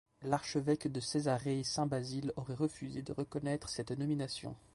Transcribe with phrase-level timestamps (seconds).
[0.23, 4.55] L’archevêque de Césarée saint Basile aurait refusé de reconnaître cette nomination.